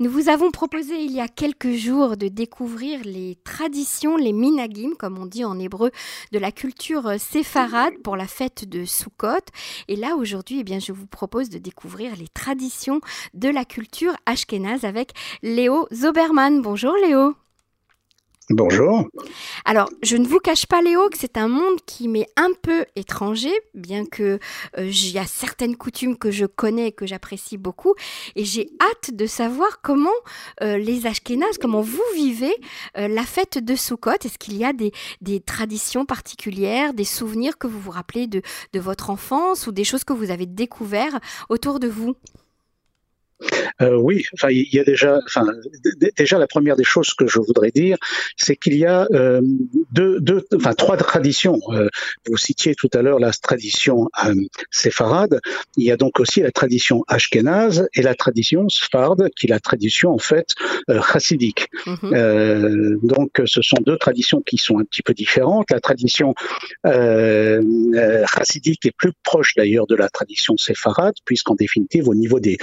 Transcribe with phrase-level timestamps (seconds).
[0.00, 4.94] Nous vous avons proposé il y a quelques jours de découvrir les traditions, les minagim,
[4.96, 5.90] comme on dit en hébreu,
[6.30, 9.50] de la culture séfarade pour la fête de Sukkot.
[9.88, 13.00] Et là, aujourd'hui, eh bien, je vous propose de découvrir les traditions
[13.34, 16.62] de la culture ashkénaze avec Léo Zoberman.
[16.62, 17.34] Bonjour Léo.
[18.50, 19.06] Bonjour.
[19.66, 22.86] Alors, je ne vous cache pas, Léo, que c'est un monde qui m'est un peu
[22.96, 24.38] étranger, bien que
[24.78, 27.94] euh, il y a certaines coutumes que je connais et que j'apprécie beaucoup.
[28.36, 30.08] Et j'ai hâte de savoir comment
[30.62, 32.54] euh, les Ashkénazes, comment vous vivez
[32.96, 34.12] euh, la fête de Sukkot.
[34.24, 34.92] Est-ce qu'il y a des,
[35.40, 38.42] traditions particulières, des souvenirs que vous vous rappelez de
[38.74, 42.16] votre enfance ou des choses que vous avez découvertes autour de vous?
[43.80, 45.46] Euh, oui, enfin, il y a déjà, enfin,
[46.16, 47.96] déjà la première des choses que je voudrais dire,
[48.36, 49.40] c'est qu'il y a euh,
[49.92, 51.58] deux, deux, enfin, trois traditions.
[51.68, 51.88] Euh,
[52.28, 54.08] vous citiez tout à l'heure la tradition
[54.70, 55.40] séfarade.
[55.76, 59.60] Il y a donc aussi la tradition ashkénaze et la tradition sfarde, qui est la
[59.60, 60.54] tradition en fait
[61.06, 61.68] chassidique.
[61.86, 62.98] Mhm.
[63.02, 65.70] donc, ce sont deux traditions qui sont un petit peu différentes.
[65.70, 66.34] La tradition
[68.26, 72.58] chassidique est plus proche d'ailleurs de la tradition séfarade, puisqu'en définitive, au niveau des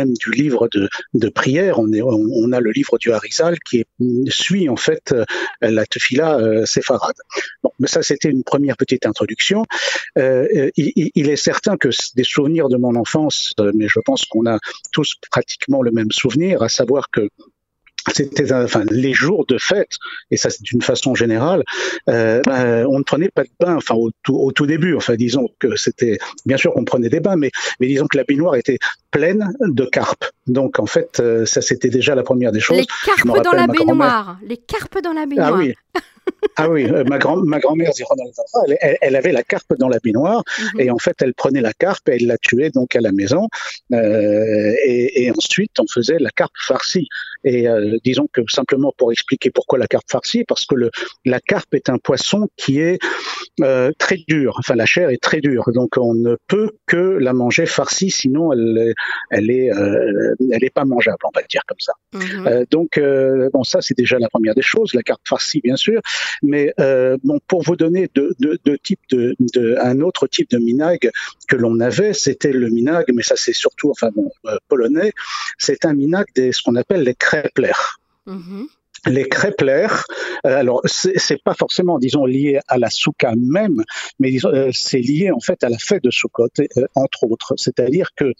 [0.00, 0.68] même du livre
[1.14, 3.84] de, prière, on, a le livre du Harizal qui
[4.28, 5.24] suit en fait euh,
[5.60, 7.16] la tefila euh, séfarade.
[7.62, 9.64] Bon, mais ça c'était une première petite introduction.
[10.18, 14.46] Euh, il, il, est certain que des souvenirs de mon enfance, mais je pense qu'on
[14.46, 14.58] a
[14.92, 17.28] tous pratiquement le même souvenir, à savoir que
[18.12, 19.96] c'était enfin les jours de fête
[20.30, 21.62] et ça c'est d'une façon générale
[22.08, 25.16] euh, ben, on ne prenait pas de bain enfin au tout, au tout début enfin
[25.16, 28.56] disons que c'était bien sûr qu'on prenait des bains mais mais disons que la baignoire
[28.56, 28.78] était
[29.10, 32.86] pleine de carpes donc en fait euh, ça c'était déjà la première des choses les
[33.04, 35.74] carpes dans la baignoire les carpes dans la baignoire ah oui
[36.56, 37.90] ah oui, euh, ma, grand, ma grand-mère,
[38.66, 40.42] elle, elle, avait la carpe dans la baignoire
[40.74, 40.80] mhm.
[40.80, 43.48] et en fait, elle prenait la carpe et elle la tuait donc à la maison.
[43.92, 47.08] Euh, et, et, ensuite, on faisait la carpe farcie.
[47.44, 50.90] Et euh, disons que simplement pour expliquer pourquoi la carpe farcie, parce que le,
[51.24, 52.98] la carpe est un poisson qui est
[53.62, 54.56] euh, très dur.
[54.58, 58.52] Enfin, la chair est très dure, donc on ne peut que la manger farcie, sinon
[58.52, 58.92] elle,
[59.30, 59.70] elle est,
[60.52, 61.92] elle est pas mangeable, on va dire comme ça.
[62.12, 62.64] Mhm.
[62.70, 63.00] donc
[63.52, 66.00] bon, ça c'est déjà la première des choses, la carpe farcie bien sûr.
[66.42, 68.34] Mais euh, bon, pour vous donner deux,
[68.82, 69.36] types de,
[69.80, 71.10] un autre type de minag
[71.48, 75.12] que l'on avait, c'était le minag, mais ça c'est surtout, enfin bon, euh, polonais,
[75.58, 77.72] c'est un minag des ce qu'on appelle les krepler.
[78.26, 78.66] Mm-hmm
[79.06, 79.86] les crêpler,
[80.46, 83.82] euh, alors c'est pas forcément, disons, lié à la souka même,
[84.18, 87.54] mais euh, c'est lié en fait à la fête de Sukkot, euh, entre autres.
[87.56, 88.32] C'est-à-dire que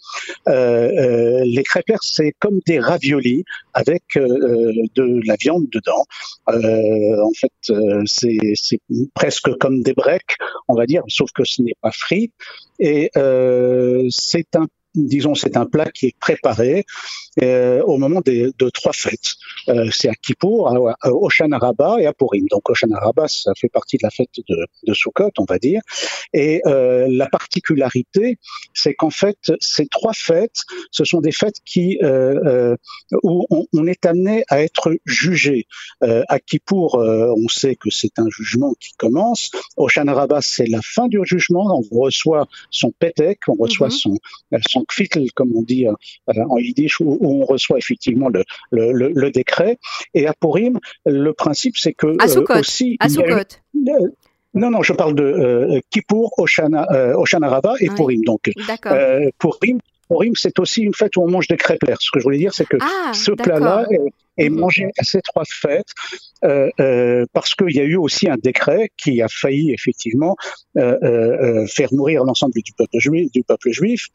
[1.43, 6.05] les crêpler, c'est comme des raviolis avec de la viande dedans.
[6.47, 8.79] en fait, c'est
[9.13, 12.31] presque comme des breaks, on va dire, sauf que ce n'est pas frit.
[12.79, 13.09] Et
[14.09, 16.85] c'est un disons, c'est un plat qui est préparé
[17.41, 19.35] euh, au moment des, de trois fêtes.
[19.69, 21.59] Euh, c'est à Kippour, à, à Oshana
[21.99, 22.45] et à Purim.
[22.49, 25.81] Donc Oshana ça fait partie de la fête de, de Sukkot, on va dire.
[26.33, 28.37] Et euh, la particularité,
[28.73, 32.75] c'est qu'en fait, ces trois fêtes, ce sont des fêtes qui euh, euh,
[33.23, 35.67] où on, on, est amené à être jugé.
[36.03, 39.51] Euh, à Kippour, on sait que c'est un jugement qui commence.
[39.77, 41.81] Oshana c'est la fin du jugement.
[41.91, 44.15] On reçoit son pétek, on reçoit son,
[44.67, 45.85] son kfitl, comme on dit
[46.27, 49.77] en yiddish, où, où on reçoit effectivement le, le, le, le, décret.
[50.13, 52.97] Et à Purim, le principe, c'est que euh, aussi.
[52.99, 53.43] À euh,
[54.53, 57.95] non, non, je parle de euh, Kippour, Oshana, euh, Oshana Rabbah et oui.
[57.95, 58.21] Purim.
[58.23, 58.51] Donc,
[58.85, 62.23] euh, Purim, Purim, c'est aussi une fête où on mange des crêpes Ce que je
[62.23, 64.59] voulais dire, c'est que ah, ce plat-là est, est mhm.
[64.59, 65.93] mangé à ces trois fêtes
[66.43, 70.35] euh, euh, parce qu'il y a eu aussi un décret qui a failli effectivement
[70.77, 74.07] euh, euh faire mourir l'ensemble du peuple juif, du peuple juif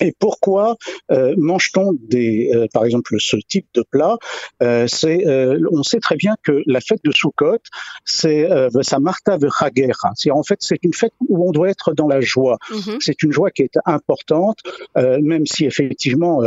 [0.00, 0.76] et pourquoi
[1.10, 4.16] euh, mange-t-on des, euh, par exemple, ce type de plat
[4.62, 7.58] euh, C'est, euh, on sait très bien que la fête de Sukkot,
[8.04, 10.12] c'est euh, sa Martha de Hagera.
[10.14, 12.58] C'est en fait c'est une fête où on doit être dans la joie.
[12.70, 12.96] Mm-hmm.
[13.00, 14.58] C'est une joie qui est importante,
[14.96, 16.42] même si effectivement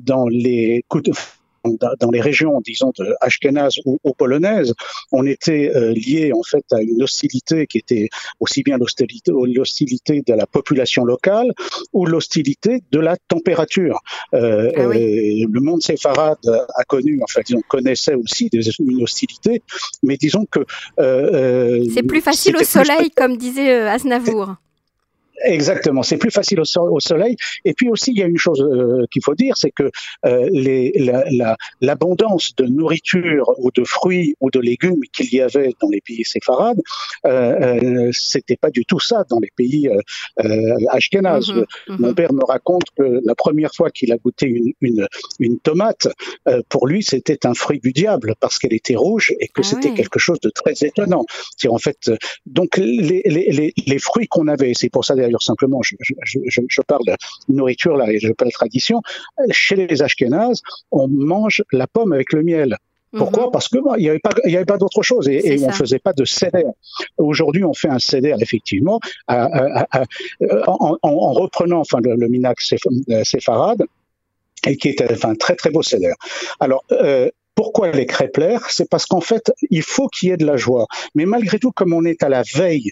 [0.00, 1.12] dans les coups de
[2.00, 4.74] dans les régions, disons, de Ashkenaz ou, ou polonaises,
[5.12, 8.08] on était euh, lié en fait à une hostilité qui était
[8.40, 11.52] aussi bien l'hostilité, de la population locale
[11.92, 14.00] ou l'hostilité de la température.
[14.34, 15.44] Euh, ah oui.
[15.44, 16.38] euh, le monde séfarade
[16.74, 19.62] a connu, en fait, on connaissait aussi des, une hostilité,
[20.02, 20.60] mais disons que
[20.98, 23.10] euh, c'est plus facile au soleil, plus...
[23.16, 24.56] comme disait Asnavour.
[25.44, 27.36] Exactement, c'est plus facile au, soleil.
[27.64, 29.90] Et puis aussi, il y a une chose euh, qu'il faut dire, c'est que
[30.24, 30.48] euh,
[31.80, 36.24] l'abondance de nourriture ou de fruits ou de légumes qu'il y avait dans les pays
[36.24, 36.80] séfarades,
[37.26, 41.50] euh, euh c'était pas du tout ça dans les pays euh, ashkénazes.
[41.50, 41.96] Mhm, mhm.
[41.98, 45.06] Mon père me raconte que la première fois qu'il a goûté une, une,
[45.38, 46.08] une tomate,
[46.68, 49.92] pour lui, c'était un fruit du diable parce qu'elle était rouge et que ah c'était
[49.92, 51.24] quelque chose de très étonnant.
[51.56, 52.10] C'est en fait
[52.46, 56.60] donc les, les, les fruits qu'on avait, c'est pour ça d'ailleurs simplement, je, je, je,
[56.68, 57.14] je, parle de
[57.48, 59.02] nourriture là et je parle de tradition.
[59.50, 62.76] Chez les Ashkénazes, on mange la pomme avec le miel.
[63.16, 63.46] Pourquoi?
[63.46, 63.50] Mhm.
[63.52, 65.70] Parce que il n'y avait pas, il y avait pas d'autre chose et, et on
[65.70, 66.64] faisait pas de céder.
[67.18, 70.04] Aujourd'hui, on fait un céder effectivement à, à,
[70.66, 73.84] en, en, reprenant enfin le, le minak séfarade
[74.66, 76.12] et qui est enfin très très beau céder.
[76.60, 78.38] Alors euh, pourquoi les crêpes
[78.68, 80.86] C'est parce qu'en fait, il faut qu'il y ait de la joie.
[81.14, 82.90] Mais malgré tout, comme on est à la veille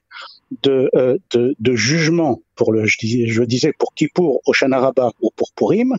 [0.63, 5.31] de, euh, de, de jugement pour le, je disais, je disais pour Kippour, Oshanaraba ou
[5.37, 5.95] pour Purim.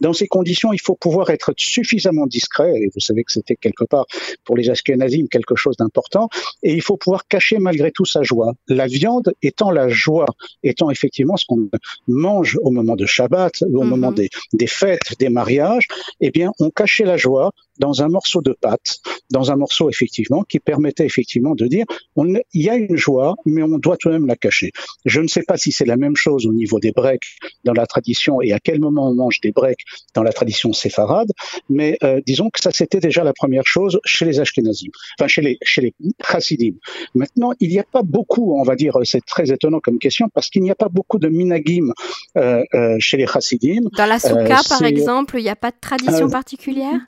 [0.00, 3.84] Dans ces conditions, il faut pouvoir être suffisamment discret, et vous savez que c'était quelque
[3.84, 4.06] part
[4.44, 6.28] pour les Ashkenazim quelque chose d'important,
[6.62, 8.52] et il faut pouvoir cacher malgré tout sa joie.
[8.68, 10.26] La viande étant la joie,
[10.62, 11.68] étant effectivement ce qu'on
[12.08, 14.16] mange au moment de Shabbat, au moment mhm.
[14.16, 15.86] des, des, fêtes, des mariages,
[16.20, 18.98] eh bien, on cachait la joie dans un morceau de pâte,
[19.30, 23.36] dans un morceau effectivement qui permettait effectivement de dire, on, il y a une joie,
[23.46, 24.70] mais on doit tout de même la cacher.
[25.06, 27.28] Je ne sais pas si c'est la même chose au niveau des breaks
[27.64, 31.30] dans la tradition et à quel moment on mange des breaks dans la tradition séfarade,
[31.68, 35.42] mais euh, disons que ça c'était déjà la première chose chez les Ashkenazim, enfin chez
[35.42, 35.94] les chez les
[36.28, 36.74] Chassidim.
[37.14, 40.48] Maintenant, il n'y a pas beaucoup, on va dire, c'est très étonnant comme question parce
[40.50, 41.92] qu'il n'y a pas beaucoup de minagim
[42.36, 43.82] euh, euh, chez les Chassidim.
[43.96, 47.00] Dans la souka, par exemple, il n'y a pas de tradition particulière?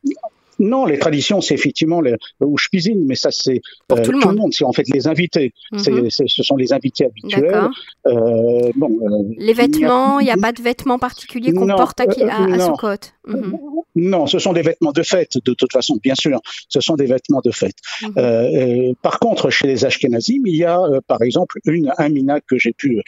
[0.59, 3.61] Non, les traditions, c'est effectivement les, je cuisine, mais ça, c'est
[3.91, 4.53] euh, tout, le monde.
[4.53, 5.53] C'est en fait les invités.
[5.73, 6.11] Mhm.
[6.11, 7.69] ce sont les invités habituels.
[8.07, 10.37] Euh, bon, euh, les vêtements, il n'y a...
[10.37, 12.97] pas de vêtements particuliers qu'on porte à, à, à
[13.27, 13.59] mhm.
[13.95, 16.41] Non, ce sont des vêtements de fête, de toute façon, bien sûr.
[16.69, 17.77] Ce sont des vêtements de fête.
[18.03, 18.13] Mhm.
[18.19, 22.59] Euh, par contre, chez les Ashkenazim, il y a, par exemple, une, un minac que
[22.59, 23.01] j'ai pu,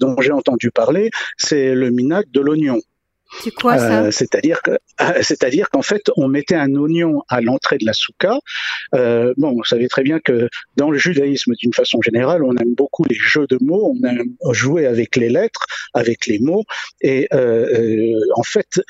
[0.00, 2.80] dont j'ai entendu parler, c'est le minac de l'oignon.
[3.42, 4.78] C'est quoi ça euh, C'est-à-dire que,
[5.22, 8.38] c'est-à-dire qu'en fait, on mettait un oignon à l'entrée de la souka.
[8.94, 12.74] Euh, bon, vous savez très bien que dans le judaïsme, d'une façon générale, on aime
[12.74, 16.64] beaucoup les jeux de mots, on aime jouer avec les lettres, avec les mots.
[17.00, 18.80] Et euh, en fait,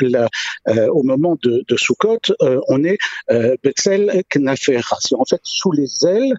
[0.69, 2.35] au moment de, de Sukkot,
[2.69, 2.99] on est
[3.63, 4.97] Betzel Knafera.
[5.01, 6.35] C'est en fait sous les ailes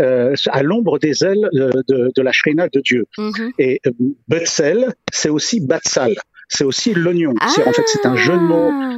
[0.00, 3.06] euh, à l'ombre des ailes de, de, la Shrina de Dieu.
[3.18, 3.52] Mm-hmm.
[3.58, 3.80] Et
[4.26, 6.16] Betzel, c'est aussi Batsal
[6.52, 7.32] c'est aussi l'oignon.
[7.48, 8.96] c'est en fait c'est un jeu de mots ah,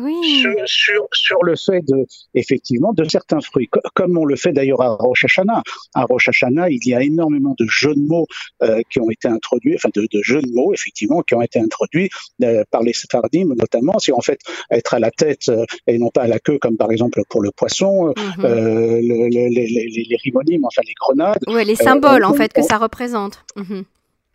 [0.66, 4.94] sur, sur, le fait de effectivement de certains fruits, comme on le fait d'ailleurs à
[4.96, 5.62] Rosh Hashanah.
[5.94, 8.26] À Rosh Hashanah, il y a énormément de jeux de mots
[8.62, 11.60] euh, qui ont été introduits, enfin de, de, jeux de mots effectivement qui ont été
[11.60, 12.10] introduits
[12.42, 13.98] euh, par les Sephardim notamment.
[13.98, 14.40] C'est en fait
[14.70, 17.40] être à la tête euh, et non pas à la queue, comme par exemple pour
[17.40, 18.42] le poisson, mhm.
[18.42, 21.44] le, les, les, les, rimonymes, enfin les grenades.
[21.46, 23.44] Oui, les symboles en fait que ça représente.
[23.54, 23.84] Mhm.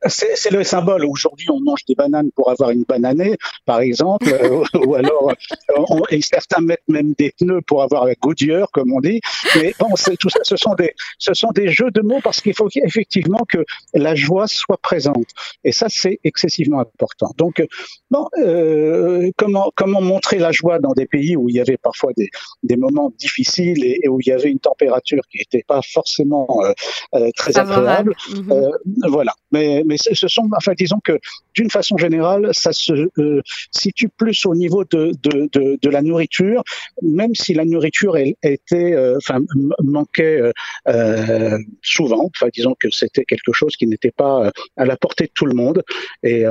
[0.07, 1.05] C'est le symbole.
[1.05, 3.35] Aujourd'hui, on mange des bananes pour avoir une bananée,
[3.65, 8.05] par exemple, euh, ou alors, euh, on, et certains mettent même des pneus pour avoir
[8.05, 9.19] la Goodyear, comme on dit.
[9.55, 12.53] Mais bon, tout ça, ce sont des, ce sont des jeux de mots parce qu'il
[12.53, 15.27] faut effectivement que la joie soit présente.
[15.63, 17.31] Et ça, c'est excessivement important.
[17.37, 17.61] Donc,
[18.09, 22.11] bon, euh, comment, comment montrer la joie dans des pays où il y avait parfois
[22.15, 22.29] des,
[22.63, 26.71] des moments difficiles et, où il y avait une température qui n'était pas forcément euh,
[27.15, 28.15] euh très agréable.
[28.29, 29.09] Mm-hmm.
[29.09, 29.33] voilà.
[29.51, 31.19] Mais mais ce sont, enfin, disons que
[31.55, 33.41] d'une façon générale, ça se euh,
[33.71, 36.63] situe plus au niveau de, de, de, de, la nourriture,
[37.01, 39.39] même si la nourriture elle, était, euh, enfin,
[39.83, 40.41] manquait
[40.87, 42.29] euh, souvent.
[42.35, 45.55] Enfin, disons que c'était quelque chose qui n'était pas à la portée de tout le
[45.55, 45.83] monde.
[46.23, 46.45] Et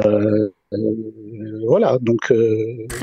[1.67, 2.35] voilà, donc c'est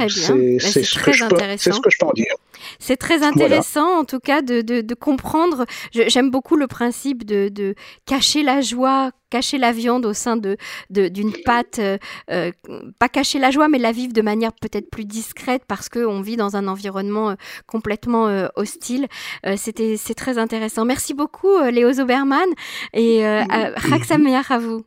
[0.09, 2.35] ce, que je peux, ce que je peux en dire.
[2.79, 5.65] C'est très intéressant, en tout cas, de, de, de comprendre.
[5.91, 10.57] J'aime beaucoup le principe de, de, cacher la joie, cacher la viande au sein de
[10.89, 11.97] d'une pâte, euh,
[12.31, 12.51] euh,
[12.99, 16.37] pas cacher la joie, mais la vivre de manière peut-être plus discrète parce qu'on vit
[16.37, 17.35] dans un environnement euh,
[17.67, 19.07] complètement hostile.
[19.55, 20.85] C'était c'est très intéressant.
[20.85, 22.47] Merci beaucoup, Léo Zoberman,
[22.93, 24.85] et à vous.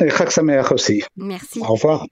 [0.00, 0.30] Et Chag
[0.72, 1.02] aussi.
[1.16, 1.60] Merci.
[1.60, 2.06] Au revoir.